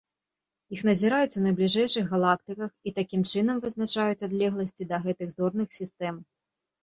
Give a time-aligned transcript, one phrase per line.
[0.75, 6.15] Іх назіраюць у найбліжэйшых галактыках і такім чынам вызначаюць адлегласці да гэтых зорных сістэм.